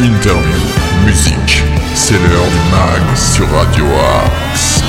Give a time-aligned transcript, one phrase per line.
[0.00, 0.60] interview,
[1.04, 1.64] musique.
[1.94, 3.84] C'est l'heure du mag sur Radio
[4.24, 4.80] Axe.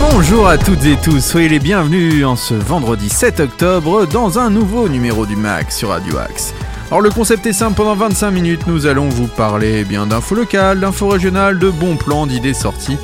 [0.00, 4.50] Bonjour à toutes et tous, soyez les bienvenus en ce vendredi 7 octobre dans un
[4.50, 6.54] nouveau numéro du MAG sur Radio Axe.
[6.88, 10.34] Alors le concept est simple, pendant 25 minutes nous allons vous parler eh bien d'infos
[10.34, 12.98] locales, d'infos régionales, de bons plans, d'idées sorties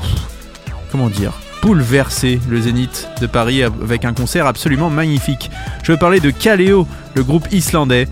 [0.90, 1.32] comment dire
[1.62, 5.50] bouleversé le Zénith de Paris avec un concert absolument magnifique.
[5.82, 8.08] Je veux parler de Kaleo, le groupe islandais.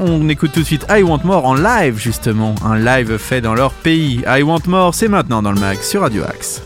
[0.00, 3.54] On écoute tout de suite I Want More en live justement, un live fait dans
[3.54, 4.22] leur pays.
[4.26, 6.62] I Want More, c'est maintenant dans le mag sur Radio Axe.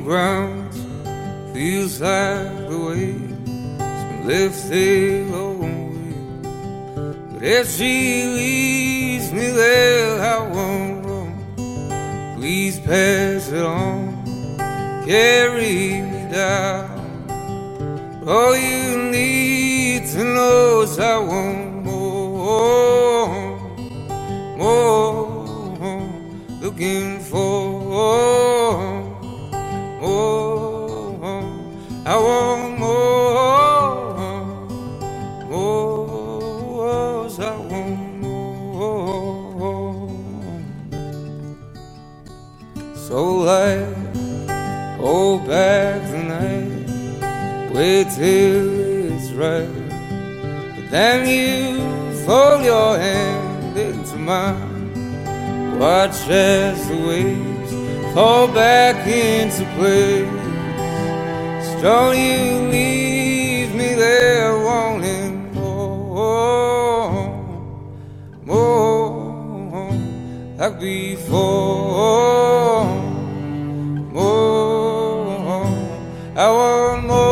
[0.00, 0.72] Ground
[1.54, 3.12] feels like the way
[3.78, 6.42] some left their own.
[7.32, 12.36] But as she leaves me there, I won't roam.
[12.36, 14.24] Please pass it on,
[15.06, 16.90] carry me down.
[18.26, 23.58] All you need to know is I want more,
[24.58, 25.46] more.
[26.60, 28.45] Looking for.
[30.08, 31.18] Oh,
[32.06, 34.14] I want more,
[35.50, 36.88] more.
[37.40, 40.10] I want more.
[42.94, 43.18] So
[43.50, 43.96] like,
[45.00, 46.86] hold back the night,
[47.74, 49.68] wait till it's right.
[50.76, 51.82] But then you
[52.24, 57.45] fold your hand into mine, watch as the waves
[58.16, 60.26] fall back into place.
[61.82, 67.12] Don't you leave me there wanting more,
[68.46, 69.90] more
[70.56, 72.86] like before,
[74.14, 75.66] more.
[76.44, 77.25] I want more,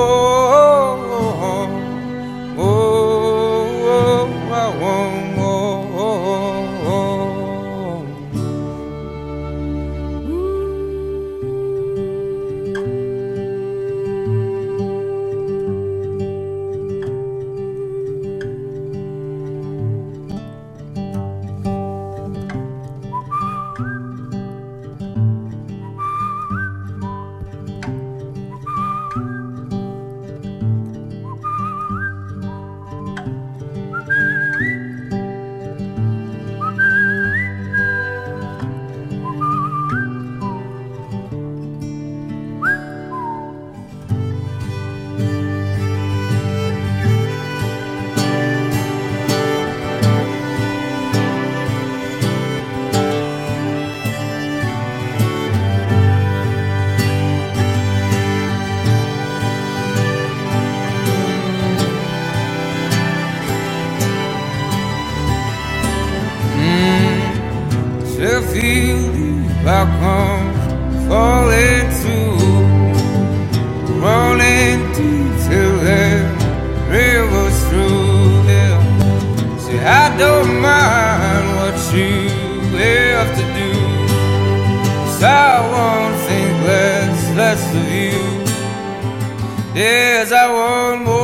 [90.25, 91.24] Yes, I want more,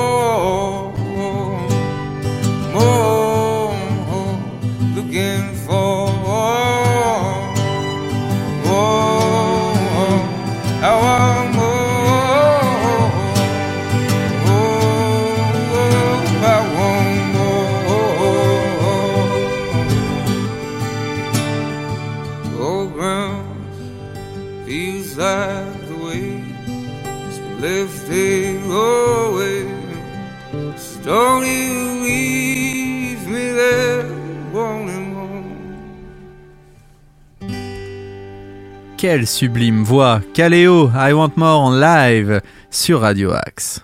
[39.00, 43.82] Quelle sublime voix Kaleo, I Want More en live sur Radio Axe.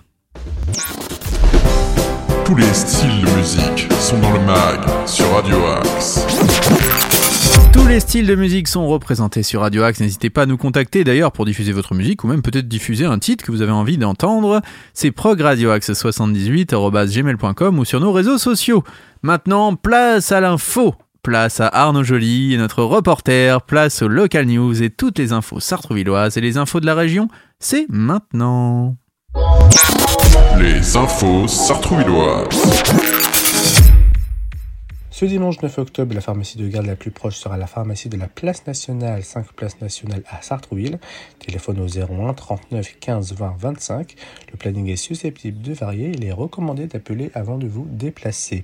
[2.45, 6.23] Tous les styles de musique sont dans le mag sur Radio Axe.
[7.73, 10.01] Tous les styles de musique sont représentés sur Radio Axe.
[10.01, 13.17] N'hésitez pas à nous contacter d'ailleurs pour diffuser votre musique ou même peut-être diffuser un
[13.17, 14.61] titre que vous avez envie d'entendre.
[14.93, 18.83] C'est progradioaxe78.gmail.com ou sur nos réseaux sociaux.
[19.23, 20.93] Maintenant, place à l'info.
[21.27, 26.37] Place à Arnaud Joly, notre reporter, place aux local news et toutes les infos sartrouvilloises
[26.37, 27.27] et les infos de la région,
[27.59, 28.95] c'est maintenant.
[30.57, 32.47] Les infos sartrouvilloises.
[35.11, 38.15] Ce dimanche 9 octobre, la pharmacie de garde la plus proche sera la pharmacie de
[38.15, 40.97] la Place Nationale, 5 Place Nationale à Sartrouville.
[41.39, 44.15] Téléphone au 01 39 15 20 25.
[44.53, 46.13] Le planning est susceptible de varier.
[46.13, 48.63] Il est recommandé d'appeler avant de vous déplacer.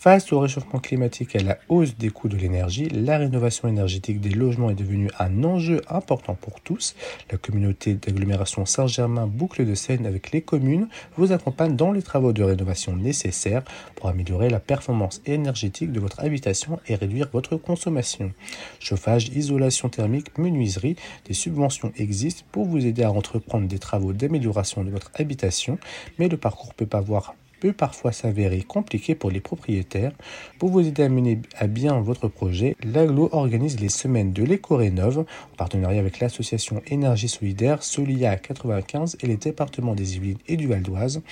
[0.00, 4.18] Face au réchauffement climatique et à la hausse des coûts de l'énergie, la rénovation énergétique
[4.18, 6.96] des logements est devenue un enjeu important pour tous.
[7.30, 10.88] La communauté d'agglomération Saint-Germain Boucle de Seine avec les communes
[11.18, 13.62] vous accompagne dans les travaux de rénovation nécessaires
[13.94, 18.32] pour améliorer la performance énergétique de votre habitation et réduire votre consommation.
[18.78, 20.96] Chauffage, isolation thermique, menuiserie,
[21.26, 25.78] des subventions existent pour vous aider à entreprendre des travaux d'amélioration de votre habitation,
[26.18, 30.12] mais le parcours peut pas voir peut parfois s'avérer compliqué pour les propriétaires.
[30.58, 35.18] Pour vous aider à mener à bien votre projet, l'aglo organise les semaines de l'éco-rénov
[35.18, 40.66] en partenariat avec l'association Énergie Solidaire Solia 95 et les départements des Yvelines et du
[40.66, 41.22] Val d'Oise.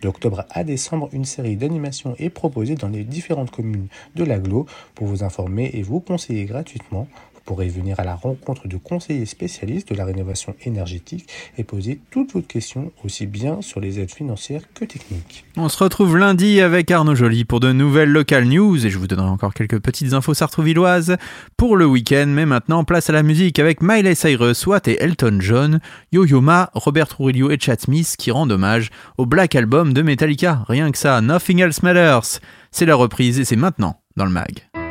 [0.00, 5.06] D'octobre à décembre, une série d'animations est proposée dans les différentes communes de l'aglo pour
[5.06, 7.08] vous informer et vous conseiller gratuitement
[7.44, 12.32] pourrez venir à la rencontre de conseillers spécialistes de la rénovation énergétique et poser toutes
[12.32, 15.44] vos questions aussi bien sur les aides financières que techniques.
[15.56, 19.06] On se retrouve lundi avec Arnaud Joly pour de nouvelles local news et je vous
[19.06, 21.16] donnerai encore quelques petites infos sartrouvilloises
[21.56, 22.26] pour le week-end.
[22.28, 25.80] Mais maintenant, place à la musique avec Miley Cyrus, Watt et Elton John,
[26.12, 30.64] Yo-Yo Ma, Robert Trujillo et Chad Smith qui rendent hommage au Black Album de Metallica.
[30.68, 32.40] Rien que ça, Nothing Else Matters.
[32.70, 34.83] C'est la reprise et c'est maintenant dans le mag.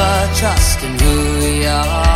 [0.00, 2.09] Forever trusting who we are.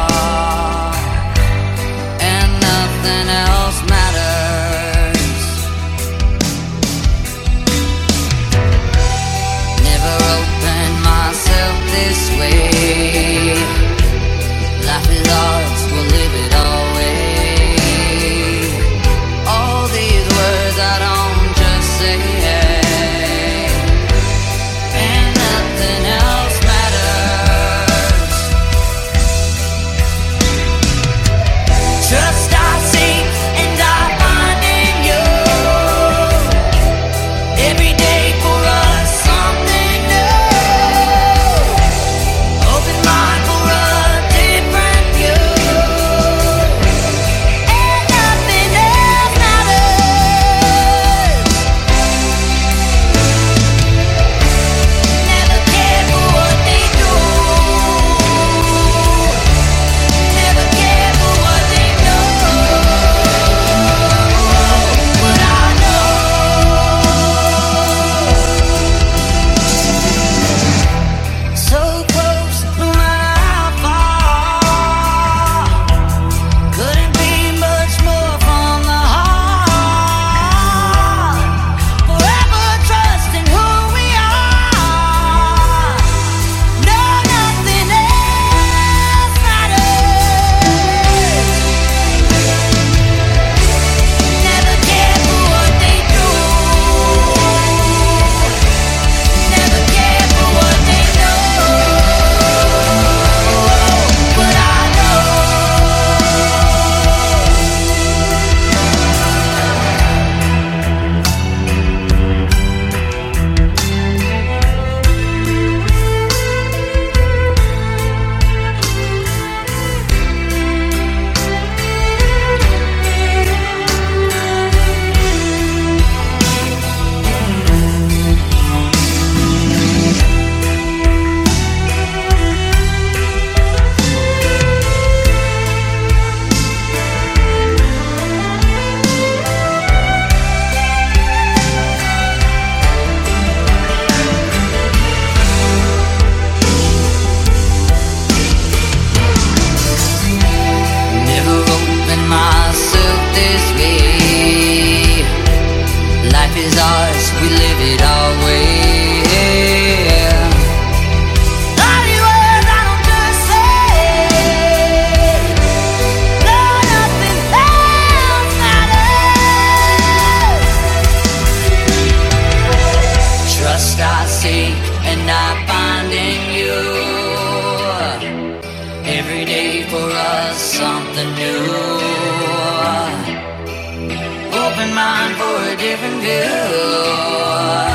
[184.77, 187.94] Mine for a different view.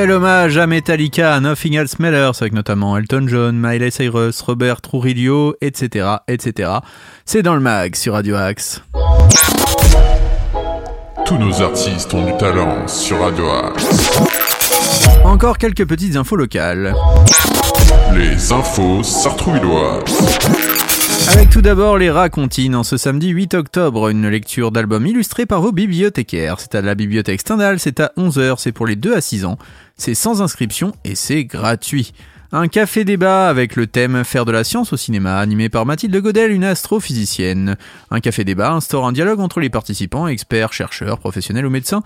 [0.00, 4.80] Bel hommage à Metallica, à Nothing Else Matters, avec notamment Elton John, Miley Cyrus, Robert
[4.80, 6.70] Trujillo, etc., etc.
[7.26, 8.82] C'est dans le mag sur Radio Axe.
[11.26, 14.22] Tous nos artistes ont du talent sur Radio Axe.
[15.22, 16.94] Encore quelques petites infos locales.
[18.16, 20.59] Les infos sartrouvilloises.
[21.32, 25.62] Avec tout d'abord les racontines en ce samedi 8 octobre, une lecture d'album illustré par
[25.62, 26.58] vos bibliothécaires.
[26.58, 29.56] C'est à la bibliothèque Stendhal, c'est à 11h, c'est pour les 2 à 6 ans.
[29.96, 32.12] C'est sans inscription et c'est gratuit.
[32.50, 36.16] Un café débat avec le thème Faire de la science au cinéma, animé par Mathilde
[36.16, 37.76] Godel, une astrophysicienne.
[38.10, 42.02] Un café débat instaure un dialogue entre les participants, experts, chercheurs, professionnels ou médecins,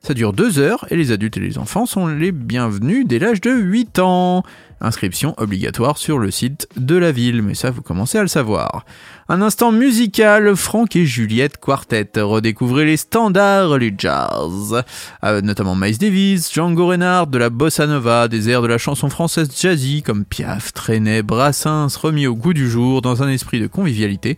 [0.03, 3.41] Ça dure 2 heures et les adultes et les enfants sont les bienvenus dès l'âge
[3.41, 4.45] de 8 ans.
[4.81, 8.85] Inscription obligatoire sur le site de la ville, mais ça vous commencez à le savoir.
[9.29, 12.11] Un instant musical, Franck et Juliette Quartet.
[12.17, 14.85] Redécouvrez les standards du jazz.
[15.25, 19.09] Euh, notamment Miles Davis, Django Reinhardt, de la bossa nova, des airs de la chanson
[19.09, 23.67] française jazzy comme Piaf, Trenet, Brassens, remis au goût du jour dans un esprit de
[23.67, 24.37] convivialité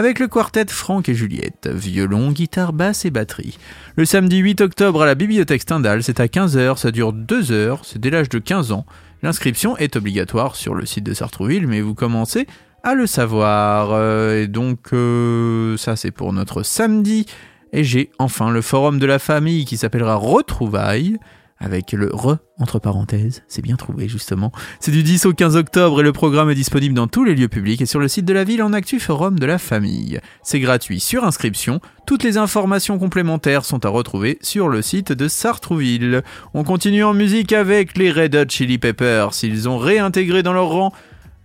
[0.00, 3.58] avec le quartet Franck et Juliette, violon, guitare, basse et batterie.
[3.96, 7.84] Le samedi 8 octobre à la bibliothèque Stendhal, c'est à 15h, ça dure 2 heures,
[7.84, 8.86] c'est dès l'âge de 15 ans.
[9.22, 12.46] L'inscription est obligatoire sur le site de Sartrouville, mais vous commencez
[12.82, 13.90] à le savoir.
[13.92, 17.26] Euh, et donc, euh, ça c'est pour notre samedi.
[17.74, 21.18] Et j'ai enfin le forum de la famille qui s'appellera Retrouvailles
[21.60, 24.50] avec le re entre parenthèses, c'est bien trouvé justement.
[24.80, 27.48] C'est du 10 au 15 octobre et le programme est disponible dans tous les lieux
[27.48, 30.20] publics et sur le site de la ville en actu forum de la famille.
[30.42, 35.28] C'est gratuit sur inscription, toutes les informations complémentaires sont à retrouver sur le site de
[35.28, 36.22] Sartrouville.
[36.54, 40.68] On continue en musique avec les Red Hot Chili Peppers, ils ont réintégré dans leur
[40.68, 40.92] rang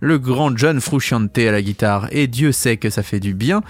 [0.00, 3.62] le grand John Frusciante à la guitare et Dieu sait que ça fait du bien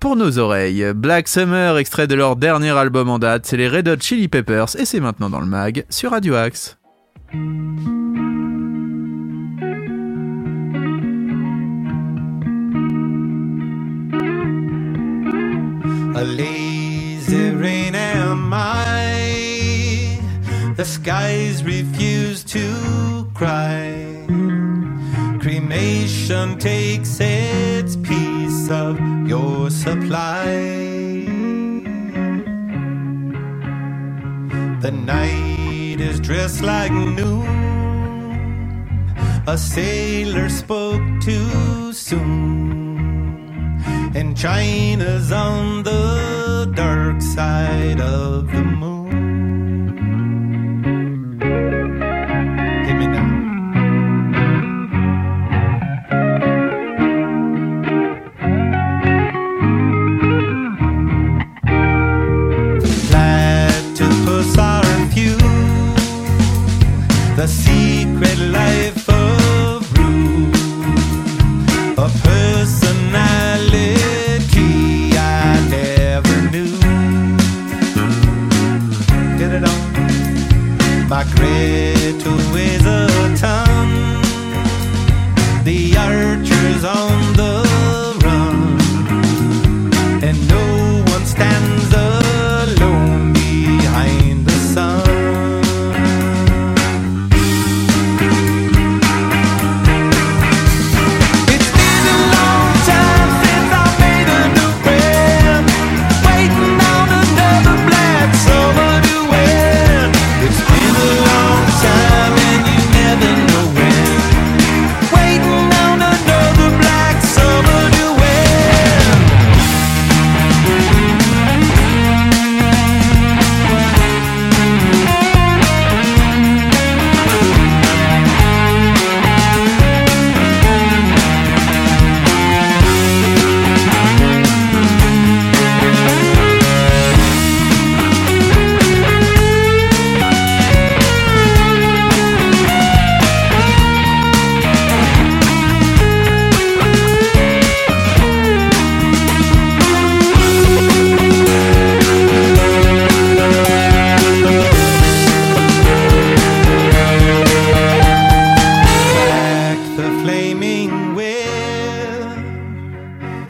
[0.00, 0.92] pour nos oreilles.
[0.94, 4.76] Black Summer, extrait de leur dernier album en date, c'est les Red Hot Chili Peppers
[4.78, 6.78] et c'est maintenant dans le mag sur Radio Axe.
[16.16, 18.14] A lazy rain am.
[20.76, 24.26] The skies refuse to cry.
[25.40, 27.96] Cremation takes its
[28.70, 28.98] of
[29.28, 30.44] your supply.
[34.80, 37.46] The night is dressed like noon.
[39.46, 42.98] A sailor spoke too soon.
[44.14, 48.93] And China's on the dark side of the moon.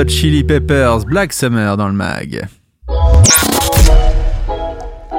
[0.00, 2.48] Hot Chili Peppers, Black Summer dans le mag.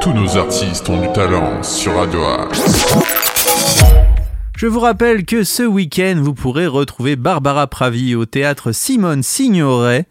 [0.01, 2.19] Tous nos artistes ont du talent sur Radio.
[4.57, 10.07] Je vous rappelle que ce week-end, vous pourrez retrouver Barbara Pravi au théâtre Simone Signoret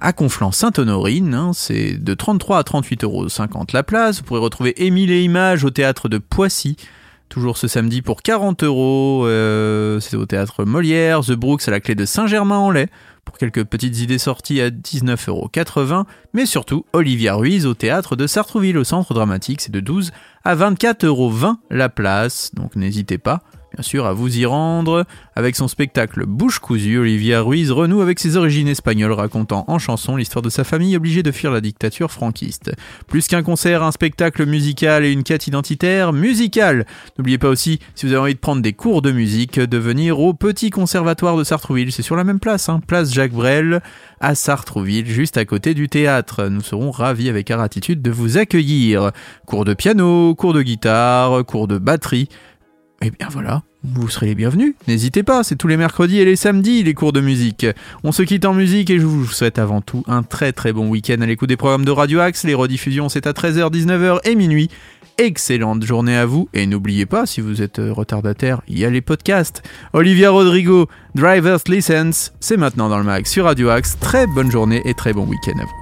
[0.00, 1.34] à Conflans-Sainte-Honorine.
[1.34, 3.26] hein, c'est de 33 à 38,50 euros
[3.72, 4.18] la place.
[4.18, 6.76] Vous pourrez retrouver Émile et Images au théâtre de Poissy
[7.32, 9.24] Toujours ce samedi pour 40 euros.
[9.24, 12.88] euh, C'est au théâtre Molière, The Brooks à la clé de Saint-Germain-en-Laye.
[13.24, 16.04] Pour quelques petites idées sorties à 19,80 euros.
[16.34, 19.62] Mais surtout, Olivia Ruiz au théâtre de Sartrouville au centre dramatique.
[19.62, 20.12] C'est de 12
[20.44, 21.32] à 24,20 euros
[21.70, 22.50] la place.
[22.52, 23.40] Donc n'hésitez pas.
[23.74, 25.06] Bien sûr, à vous y rendre.
[25.34, 30.16] Avec son spectacle Bouche cousue, Olivia Ruiz renoue avec ses origines espagnoles, racontant en chanson
[30.16, 32.72] l'histoire de sa famille obligée de fuir la dictature franquiste.
[33.06, 36.84] Plus qu'un concert, un spectacle musical et une quête identitaire musicale.
[37.16, 40.20] N'oubliez pas aussi, si vous avez envie de prendre des cours de musique, de venir
[40.20, 41.92] au Petit Conservatoire de Sartrouville.
[41.92, 43.80] C'est sur la même place, hein, place Jacques Brel,
[44.20, 46.48] à Sartrouville, juste à côté du théâtre.
[46.48, 49.12] Nous serons ravis avec gratitude de vous accueillir.
[49.46, 52.28] Cours de piano, cours de guitare, cours de batterie.
[53.04, 54.74] Eh bien voilà, vous serez les bienvenus.
[54.86, 57.66] N'hésitez pas, c'est tous les mercredis et les samedis les cours de musique.
[58.04, 60.88] On se quitte en musique et je vous souhaite avant tout un très très bon
[60.88, 62.44] week-end à l'écoute des programmes de Radio Axe.
[62.44, 64.70] Les rediffusions c'est à 13h, 19h et minuit.
[65.18, 68.90] Excellente journée à vous et n'oubliez pas, si vous êtes euh, retardataire, il y a
[68.90, 69.62] les podcasts.
[69.92, 73.98] Olivia Rodrigo, Driver's License, c'est maintenant dans le mag sur Radio Axe.
[74.00, 75.81] Très bonne journée et très bon week-end à vous.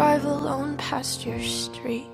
[0.00, 2.06] drive alone past your street.